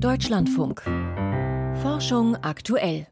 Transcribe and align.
Deutschlandfunk. 0.00 0.82
Forschung 1.82 2.36
aktuell. 2.36 3.08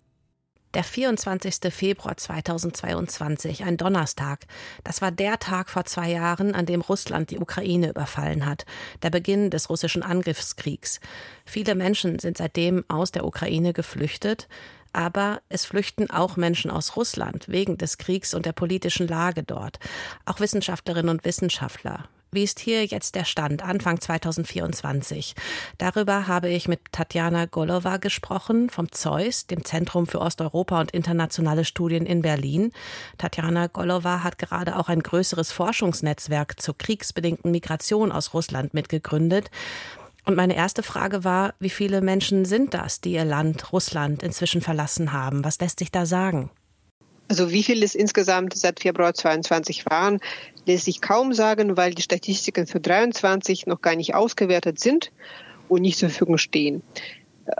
Der 0.72 0.84
24. 0.84 1.72
Februar 1.74 2.16
2022, 2.16 3.64
ein 3.64 3.76
Donnerstag. 3.76 4.46
Das 4.84 5.02
war 5.02 5.10
der 5.10 5.40
Tag 5.40 5.68
vor 5.68 5.84
zwei 5.84 6.12
Jahren, 6.12 6.54
an 6.54 6.64
dem 6.64 6.82
Russland 6.82 7.32
die 7.32 7.40
Ukraine 7.40 7.90
überfallen 7.90 8.46
hat. 8.46 8.66
Der 9.02 9.10
Beginn 9.10 9.50
des 9.50 9.68
russischen 9.68 10.04
Angriffskriegs. 10.04 11.00
Viele 11.44 11.74
Menschen 11.74 12.20
sind 12.20 12.38
seitdem 12.38 12.84
aus 12.86 13.10
der 13.10 13.24
Ukraine 13.24 13.72
geflüchtet. 13.72 14.46
Aber 14.92 15.42
es 15.48 15.64
flüchten 15.64 16.08
auch 16.10 16.36
Menschen 16.36 16.70
aus 16.70 16.94
Russland 16.94 17.48
wegen 17.48 17.78
des 17.78 17.98
Kriegs 17.98 18.32
und 18.32 18.46
der 18.46 18.52
politischen 18.52 19.08
Lage 19.08 19.42
dort. 19.42 19.80
Auch 20.24 20.38
Wissenschaftlerinnen 20.38 21.10
und 21.10 21.24
Wissenschaftler. 21.24 22.08
Wie 22.36 22.44
ist 22.44 22.60
hier 22.60 22.84
jetzt 22.84 23.14
der 23.14 23.24
Stand 23.24 23.62
Anfang 23.62 23.98
2024? 23.98 25.34
Darüber 25.78 26.28
habe 26.28 26.50
ich 26.50 26.68
mit 26.68 26.80
Tatjana 26.92 27.46
Golova 27.46 27.96
gesprochen 27.96 28.68
vom 28.68 28.92
ZEUS, 28.92 29.46
dem 29.46 29.64
Zentrum 29.64 30.06
für 30.06 30.20
Osteuropa 30.20 30.78
und 30.80 30.90
internationale 30.90 31.64
Studien 31.64 32.04
in 32.04 32.20
Berlin. 32.20 32.72
Tatjana 33.16 33.68
Golova 33.68 34.22
hat 34.22 34.36
gerade 34.36 34.76
auch 34.76 34.90
ein 34.90 35.02
größeres 35.02 35.50
Forschungsnetzwerk 35.50 36.60
zur 36.60 36.76
kriegsbedingten 36.76 37.50
Migration 37.50 38.12
aus 38.12 38.34
Russland 38.34 38.74
mitgegründet. 38.74 39.50
Und 40.26 40.36
meine 40.36 40.56
erste 40.56 40.82
Frage 40.82 41.24
war, 41.24 41.54
wie 41.58 41.70
viele 41.70 42.02
Menschen 42.02 42.44
sind 42.44 42.74
das, 42.74 43.00
die 43.00 43.12
ihr 43.12 43.24
Land, 43.24 43.72
Russland, 43.72 44.22
inzwischen 44.22 44.60
verlassen 44.60 45.14
haben? 45.14 45.42
Was 45.42 45.58
lässt 45.58 45.78
sich 45.78 45.90
da 45.90 46.04
sagen? 46.04 46.50
Also 47.28 47.50
wie 47.50 47.62
viele 47.62 47.84
es 47.84 47.94
insgesamt 47.94 48.56
seit 48.56 48.80
Februar 48.80 49.14
22 49.14 49.86
waren, 49.86 50.20
lässt 50.64 50.84
sich 50.84 51.00
kaum 51.00 51.32
sagen, 51.32 51.76
weil 51.76 51.92
die 51.92 52.02
Statistiken 52.02 52.66
für 52.66 52.80
23 52.80 53.66
noch 53.66 53.80
gar 53.80 53.96
nicht 53.96 54.14
ausgewertet 54.14 54.78
sind 54.78 55.10
und 55.68 55.82
nicht 55.82 55.98
zur 55.98 56.08
Verfügung 56.10 56.38
stehen. 56.38 56.82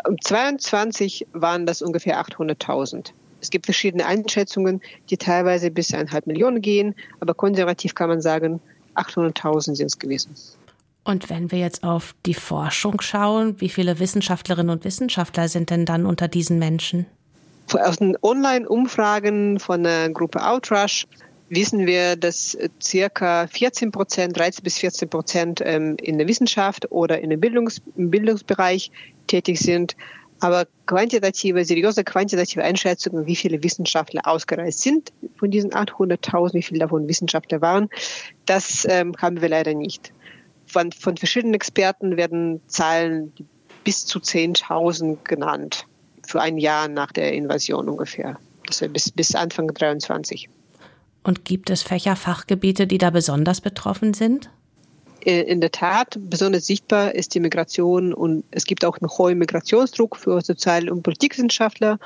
Um 0.07 0.21
22 0.21 1.27
waren 1.33 1.67
das 1.67 1.83
ungefähr 1.83 2.21
800.000. 2.21 3.13
Es 3.41 3.51
gibt 3.51 3.67
verschiedene 3.67 4.07
Einschätzungen, 4.07 4.81
die 5.11 5.17
teilweise 5.17 5.71
bis 5.71 5.93
eineinhalb 5.93 6.27
Millionen 6.27 6.61
gehen, 6.61 6.95
aber 7.21 7.35
konservativ 7.35 7.95
kann 7.95 8.09
man 8.09 8.21
sagen, 8.21 8.61
800.000 8.95 9.77
sind 9.77 9.87
es 9.87 9.99
gewesen. 9.99 10.35
Und 11.05 11.31
wenn 11.31 11.53
wir 11.53 11.61
jetzt 11.61 11.85
auf 11.85 12.17
die 12.25 12.35
Forschung 12.35 13.01
schauen, 13.01 13.61
wie 13.61 13.69
viele 13.69 14.01
Wissenschaftlerinnen 14.01 14.71
und 14.71 14.85
Wissenschaftler 14.85 15.49
sind 15.49 15.71
denn 15.71 15.85
dann 15.85 16.05
unter 16.05 16.27
diesen 16.27 16.59
Menschen? 16.59 17.07
Aus 17.73 17.97
den 17.97 18.17
Online-Umfragen 18.23 19.59
von 19.59 19.83
der 19.83 20.11
Gruppe 20.11 20.47
Outrush 20.47 21.07
wissen 21.49 21.87
wir, 21.87 22.17
dass 22.17 22.57
circa 22.83 23.47
14 23.49 23.93
Prozent, 23.93 24.37
13 24.37 24.63
bis 24.63 24.79
14 24.79 25.09
Prozent 25.09 25.63
ähm, 25.65 25.97
in 26.01 26.19
der 26.19 26.29
Wissenschaft 26.29 26.91
oder 26.91 27.21
in 27.21 27.31
dem 27.31 27.41
Bildungs 27.41 27.83
Bildungsbereich 27.97 28.91
tätig 29.27 29.59
sind. 29.61 29.97
Aber 30.39 30.67
quantitative, 30.87 31.65
seriöse 31.65 32.05
quantitative 32.05 32.63
Einschätzungen, 32.63 33.27
wie 33.27 33.37
viele 33.37 33.63
Wissenschaftler 33.63 34.27
ausgereist 34.27 34.81
sind 34.81 35.13
von 35.37 35.51
diesen 35.51 35.71
800.000, 35.71 36.55
wie 36.55 36.63
viele 36.63 36.81
davon 36.81 37.09
Wissenschaftler 37.09 37.63
waren, 37.63 37.89
das 38.45 38.87
ähm, 38.89 39.15
haben 39.19 39.41
wir 39.41 39.49
leider 39.49 39.75
nicht. 39.75 40.13
Von, 40.67 40.93
von 40.93 41.17
verschiedenen 41.17 41.55
Experten 41.55 42.17
werden 42.17 42.61
Zahlen 42.67 43.33
bis 43.83 44.05
zu 44.05 44.19
10.000 44.19 45.19
genannt 45.25 45.87
für 46.27 46.41
ein 46.41 46.59
Jahr 46.59 46.89
nach 46.89 47.13
der 47.13 47.33
Invasion 47.33 47.89
ungefähr. 47.89 48.39
Also 48.69 48.89
bis, 48.89 49.11
bis 49.11 49.35
Anfang 49.35 49.69
23. 49.69 50.49
Und 51.23 51.45
gibt 51.45 51.71
es 51.71 51.83
Fächerfachgebiete, 51.83 52.87
die 52.87 52.99
da 52.99 53.11
besonders 53.11 53.61
betroffen 53.61 54.15
sind? 54.15 54.51
Äh, 55.27 55.43
in 55.43 55.61
der 55.61 55.73
Tat, 55.73 56.17
besonders 56.21 56.67
sichtbar 56.67 57.15
ist 57.15 57.35
die 57.35 57.41
Migration 57.41 58.15
und 58.15 58.45
es 58.53 58.65
gibt 58.65 58.85
auch 58.85 58.97
einen 58.99 59.11
hohen 59.11 59.39
Migrationsdruck 59.39 60.17
für 60.17 60.41
Sozial- 60.41 60.89
und 60.89 61.03
Politikwissenschaftler, 61.03 61.99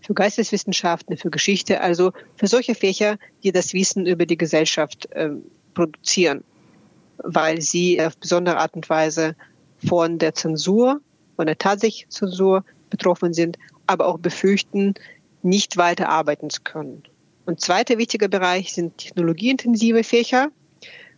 für 0.00 0.12
Geisteswissenschaften, 0.12 1.16
für 1.16 1.30
Geschichte, 1.30 1.80
also 1.80 2.12
für 2.36 2.46
solche 2.46 2.74
Fächer, 2.74 3.16
die 3.42 3.50
das 3.50 3.72
Wissen 3.72 4.06
über 4.06 4.26
die 4.26 4.36
Gesellschaft 4.36 5.10
äh, 5.12 5.30
produzieren, 5.72 6.44
weil 7.16 7.62
sie 7.62 8.00
auf 8.02 8.16
besondere 8.18 8.58
Art 8.58 8.74
und 8.74 8.88
Weise 8.90 9.36
von 9.86 10.18
der 10.18 10.34
Zensur, 10.34 11.00
von 11.36 11.46
der 11.46 11.56
tatsächlichen 11.56 12.10
Zensur 12.10 12.62
betroffen 12.90 13.32
sind, 13.32 13.58
aber 13.86 14.06
auch 14.06 14.18
befürchten, 14.18 14.94
nicht 15.42 15.76
weiter 15.76 16.08
arbeiten 16.08 16.50
zu 16.50 16.62
können. 16.62 17.02
Und 17.46 17.60
zweiter 17.60 17.98
wichtiger 17.98 18.28
Bereich 18.28 18.72
sind 18.72 18.98
technologieintensive 18.98 20.02
Fächer, 20.02 20.48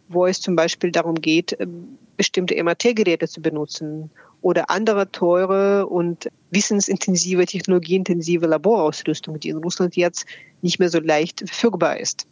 wo 0.08 0.26
es 0.26 0.40
zum 0.40 0.56
Beispiel 0.56 0.90
darum 0.90 1.14
geht, 1.16 1.56
ähm, 1.58 1.98
bestimmte 2.16 2.62
MRT-Geräte 2.62 3.28
zu 3.28 3.40
benutzen 3.40 4.10
oder 4.40 4.70
andere 4.70 5.10
teure 5.10 5.86
und 5.86 6.28
wissensintensive, 6.50 7.46
technologieintensive 7.46 8.46
Laborausrüstung, 8.46 9.40
die 9.40 9.48
in 9.48 9.58
Russland 9.58 9.96
jetzt 9.96 10.26
nicht 10.62 10.78
mehr 10.78 10.90
so 10.90 11.00
leicht 11.00 11.40
verfügbar 11.40 11.98
ist. 11.98 12.26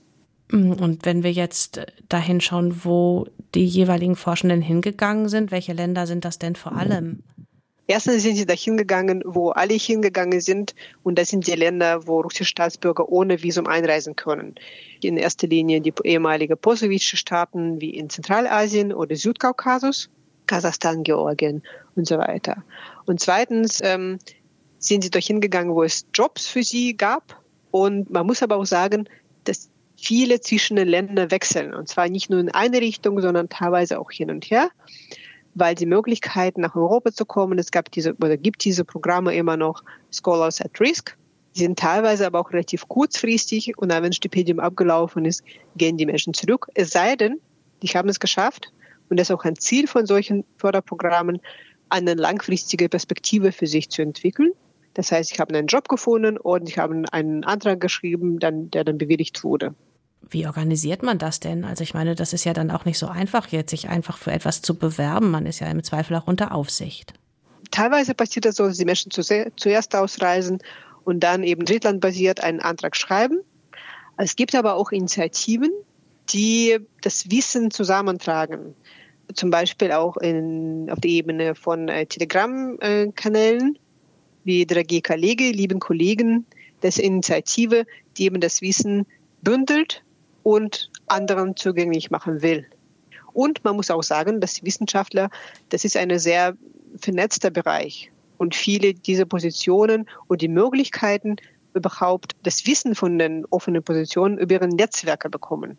Mm, 0.51 0.73
und 0.73 1.05
wenn 1.05 1.23
wir 1.23 1.33
jetzt 1.33 1.81
dahin 2.09 2.41
schauen, 2.41 2.85
wo 2.85 3.27
die 3.55 3.67
jeweiligen 3.67 4.17
Forschenden 4.17 4.63
hingegangen 4.63 5.29
sind, 5.29 5.51
welche 5.51 5.73
Länder 5.73 6.07
sind 6.07 6.25
das 6.25 6.39
denn 6.39 6.55
vor 6.55 6.73
allem? 6.77 7.23
Erstens 7.89 8.23
sind 8.23 8.37
sie 8.37 8.47
dahin 8.47 8.77
gegangen, 8.77 9.23
wo 9.25 9.51
alle 9.51 9.75
hingegangen 9.75 10.41
sind. 10.41 10.75
Und 11.05 11.19
das 11.19 11.29
sind 11.29 11.47
die 11.47 11.53
Länder, 11.53 12.07
wo 12.07 12.21
russische 12.21 12.45
Staatsbürger 12.45 13.09
ohne 13.09 13.43
Visum 13.43 13.67
einreisen 13.67 14.17
können. 14.17 14.57
In 15.01 15.17
erster 15.17 15.47
Linie 15.47 15.81
die 15.81 15.95
ehemalige 16.03 16.57
postsowjetische 16.57 17.17
Staaten 17.17 17.81
wie 17.81 17.91
in 17.91 18.11
Zentralasien 18.11 18.93
oder 18.93 19.15
Südkaukasus, 19.15 20.11
Kasachstan, 20.47 21.05
Georgien 21.05 21.63
und 21.95 22.07
so 22.07 22.19
weiter. 22.19 22.65
Und 23.07 23.21
zweitens 23.21 23.81
ähm, 23.83 24.19
sind 24.79 25.05
sie 25.05 25.11
dorthin 25.11 25.41
gegangen, 25.41 25.75
wo 25.75 25.85
es 25.85 26.07
Jobs 26.13 26.47
für 26.47 26.65
sie 26.65 26.97
gab. 26.97 27.41
Und 27.71 28.11
man 28.11 28.27
muss 28.27 28.43
aber 28.43 28.57
auch 28.57 28.67
sagen, 28.67 29.09
dass 29.45 29.71
viele 29.97 30.41
zwischen 30.41 30.77
den 30.77 30.89
Ländern 30.89 31.31
wechseln. 31.31 31.73
Und 31.73 31.89
zwar 31.89 32.09
nicht 32.09 32.31
nur 32.31 32.41
in 32.41 32.51
eine 32.51 32.81
Richtung, 32.81 33.21
sondern 33.21 33.49
teilweise 33.49 34.01
auch 34.01 34.11
hin 34.11 34.31
und 34.31 34.45
her 34.51 34.71
weil 35.57 35.75
die 35.75 35.87
Möglichkeit, 35.87 36.59
nach 36.59 36.77
Europa 36.77 37.13
zu 37.13 37.25
kommen, 37.25 37.59
es 37.59 37.71
gab 37.71 37.91
diese 37.91 38.15
oder 38.17 38.37
gibt 38.37 38.63
diese 38.65 38.85
Programme 38.85 39.35
immer 39.35 39.57
noch 39.57 39.83
Scholars 40.13 40.61
at 40.61 40.79
Risk. 40.79 41.17
Die 41.57 41.61
sind 41.61 41.79
teilweise 41.79 42.27
aber 42.27 42.41
auch 42.41 42.53
relativ 42.53 42.87
kurzfristig 42.87 43.77
und 43.79 43.89
dann, 43.89 44.03
wenn 44.03 44.11
ein 44.11 44.13
Stipendium 44.13 44.61
abgelaufen 44.61 45.25
ist, 45.25 45.43
gehen 45.75 45.97
die 45.97 46.05
Menschen 46.05 46.35
zurück. 46.35 46.69
Es 46.75 46.91
sei 46.91 47.17
denn, 47.17 47.41
die 47.83 47.89
haben 47.89 48.11
es 48.11 48.21
geschafft 48.21 48.71
und 49.09 49.19
das 49.19 49.31
ist 49.31 49.35
auch 49.35 49.45
ein 49.45 49.57
Ziel 49.57 49.87
von 49.87 50.05
solchen 50.05 50.45
Förderprogrammen, 50.59 51.41
eine 51.89 52.13
langfristige 52.13 52.91
Perspektive 52.91 53.51
für 53.51 53.67
sich 53.67 53.89
zu 53.89 54.03
entwickeln. 54.03 54.53
Das 54.93 55.11
heißt, 55.11 55.33
ich 55.33 55.41
habe 55.41 55.55
einen 55.55 55.69
Job 55.69 55.89
gefunden 55.89 56.37
und 56.37 56.69
ich 56.69 56.79
habe 56.79 57.03
einen 57.13 57.45
Antrag 57.45 57.81
geschrieben, 57.81 58.39
dann, 58.41 58.71
der 58.71 58.85
dann 58.85 58.99
bewilligt 58.99 59.43
wurde. 59.43 59.75
Wie 60.29 60.47
organisiert 60.47 61.03
man 61.03 61.19
das 61.19 61.41
denn? 61.41 61.65
Also 61.65 61.85
ich 61.85 61.95
meine, 61.95 62.15
das 62.15 62.33
ist 62.33 62.45
ja 62.45 62.53
dann 62.53 62.71
auch 62.71 62.85
nicht 62.85 62.99
so 62.99 63.07
einfach, 63.07 63.49
jetzt 63.49 63.71
sich 63.71 63.89
einfach 63.89 64.19
für 64.19 64.33
etwas 64.33 64.61
zu 64.61 64.75
bewerben. 64.75 65.31
Man 65.31 65.47
ist 65.47 65.61
ja 65.61 65.69
im 65.69 65.83
Zweifel 65.85 66.17
auch 66.17 66.27
unter 66.27 66.53
Aufsicht. 66.53 67.15
Teilweise 67.71 68.15
passiert 68.15 68.45
das 68.45 68.57
so, 68.57 68.67
dass 68.67 68.77
die 68.77 68.85
Menschen 68.85 69.11
zuerst 69.11 69.95
ausreisen 69.95 70.59
und 71.05 71.21
dann 71.21 71.45
eben 71.45 71.65
drittlandbasiert 71.65 72.43
einen 72.43 72.61
Antrag 72.61 72.97
schreiben. 72.97 73.41
Es 74.17 74.35
gibt 74.35 74.55
aber 74.55 74.75
auch 74.75 74.91
Initiativen, 74.91 75.71
die 76.31 76.79
das 77.03 77.31
Wissen 77.31 77.71
zusammentragen. 77.71 78.75
Zum 79.35 79.51
Beispiel 79.51 79.93
auch 79.93 80.17
in, 80.17 80.89
auf 80.91 81.01
der 81.01 81.11
Ebene 81.11 81.55
von 81.55 81.89
äh, 81.89 82.07
Telegram-Kanälen, 82.07 83.79
wie 84.45 84.67
der 84.67 84.85
GKLege, 84.85 85.51
lieben 85.51 85.81
Kollegen, 85.81 86.47
das 86.81 86.99
Initiative, 86.99 87.85
die 88.17 88.25
eben 88.25 88.41
das 88.41 88.61
Wissen 88.61 89.07
bündelt 89.43 90.03
und 90.47 90.93
anderen 91.09 91.57
zugänglich 91.57 92.13
machen 92.13 92.41
will. 92.41 92.65
Und 93.33 93.65
man 93.65 93.75
muss 93.75 93.91
auch 93.91 94.05
sagen, 94.05 94.41
dass 94.41 94.55
die 94.55 94.65
Wissenschaftler, 94.65 95.29
das 95.71 95.85
ist 95.85 95.97
ein 95.97 96.17
sehr 96.21 96.57
vernetzter 96.99 97.51
Bereich. 97.51 98.13
Und 98.39 98.55
viele 98.55 98.95
dieser 98.95 99.25
Positionen 99.25 100.09
und 100.29 100.43
die 100.43 100.49
Möglichkeiten, 100.49 101.35
überhaupt 101.75 102.37
das 102.45 102.65
Wissen 102.65 102.95
von 102.95 103.19
den 103.19 103.45
offenen 103.47 103.83
Positionen 103.83 104.39
über 104.39 104.55
ihre 104.55 104.69
Netzwerke 104.69 105.29
bekommen. 105.29 105.77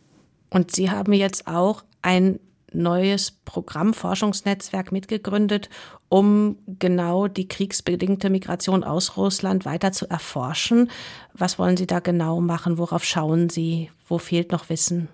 Und 0.50 0.76
Sie 0.76 0.92
haben 0.92 1.14
jetzt 1.14 1.48
auch 1.48 1.86
ein 2.02 2.38
neues 2.74 3.32
Programm, 3.32 3.94
Forschungsnetzwerk 3.94 4.92
mitgegründet, 4.92 5.70
um 6.10 6.58
genau 6.68 7.28
die 7.28 7.48
kriegsbedingte 7.48 8.30
Migration 8.30 8.84
aus 8.84 9.18
Russland 9.18 9.66
weiter 9.66 9.92
zu 9.92 10.10
erforschen. 10.10 10.90
Was 11.34 11.60
wollen 11.60 11.78
Sie 11.78 11.88
da 11.88 12.00
genau 12.00 12.42
machen? 12.42 12.78
Worauf 12.78 13.04
schauen 13.04 13.50
Sie? 13.50 13.90
Wo 14.08 14.18
fehlt 14.18 14.52
noch 14.52 14.70
Wissen? 14.70 15.10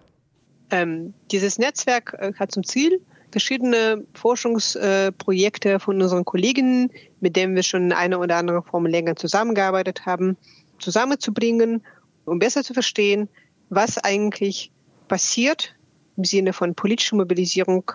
Ähm, 0.72 1.14
dieses 1.32 1.60
Netzwerk 1.60 2.16
äh, 2.20 2.34
hat 2.34 2.52
zum 2.52 2.64
Ziel, 2.64 3.00
verschiedene 3.32 4.06
Forschungsprojekte 4.14 5.74
äh, 5.74 5.80
von 5.80 6.02
unseren 6.02 6.24
Kollegen, 6.26 6.92
mit 7.20 7.36
denen 7.36 7.56
wir 7.56 7.64
schon 7.64 7.86
in 7.86 7.94
einer 7.94 8.20
oder 8.20 8.38
anderen 8.38 8.64
Form 8.64 8.86
länger 8.86 9.16
zusammengearbeitet 9.16 10.06
haben, 10.06 10.38
zusammenzubringen, 10.80 11.84
um 12.26 12.40
besser 12.40 12.64
zu 12.64 12.74
verstehen, 12.74 13.28
was 13.70 13.98
eigentlich 13.98 14.72
passiert 15.08 15.76
im 16.18 16.24
Sinne 16.24 16.54
von 16.54 16.76
politischer 16.76 17.16
Mobilisierung 17.16 17.92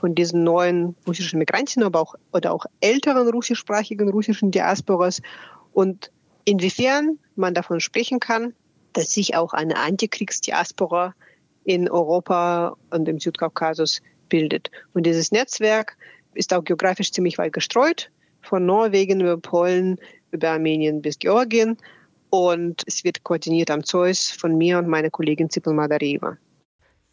von 0.00 0.14
diesen 0.14 0.42
neuen 0.42 0.96
russischen 1.06 1.38
Migranten, 1.38 1.82
aber 1.82 2.00
auch 2.00 2.14
oder 2.32 2.52
auch 2.52 2.66
älteren 2.80 3.28
russischsprachigen 3.28 4.08
russischen 4.08 4.50
Diasporas 4.50 5.22
und 5.72 6.10
inwiefern 6.44 7.18
man 7.36 7.54
davon 7.54 7.80
sprechen 7.80 8.18
kann, 8.20 8.52
dass 8.92 9.12
sich 9.12 9.36
auch 9.36 9.52
eine 9.52 9.76
Antikriegsdiaspora 9.76 11.14
in 11.64 11.88
Europa 11.88 12.76
und 12.90 13.08
im 13.08 13.20
Südkaukasus 13.20 14.02
bildet. 14.28 14.70
Und 14.92 15.06
dieses 15.06 15.30
Netzwerk 15.30 15.96
ist 16.34 16.52
auch 16.52 16.64
geografisch 16.64 17.12
ziemlich 17.12 17.38
weit 17.38 17.52
gestreut, 17.52 18.10
von 18.40 18.66
Norwegen 18.66 19.20
über 19.20 19.36
Polen, 19.36 19.98
über 20.30 20.50
Armenien 20.50 21.02
bis 21.02 21.18
Georgien. 21.18 21.76
Und 22.30 22.82
es 22.86 23.04
wird 23.04 23.22
koordiniert 23.22 23.70
am 23.70 23.84
Zeus 23.84 24.30
von 24.30 24.56
mir 24.56 24.78
und 24.78 24.88
meiner 24.88 25.10
Kollegin 25.10 25.50
Zipel 25.50 25.74
Madareva. 25.74 26.38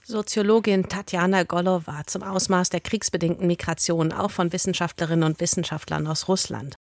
Soziologin 0.10 0.90
Tatjana 0.90 1.44
Golowa 1.44 2.02
zum 2.08 2.24
Ausmaß 2.24 2.72
der 2.72 2.80
kriegsbedingten 2.80 3.46
Migration 3.46 4.12
auch 4.12 4.32
von 4.32 4.52
Wissenschaftlerinnen 4.52 5.24
und 5.24 5.40
Wissenschaftlern 5.40 6.08
aus 6.08 6.28
Russland. 6.28 6.78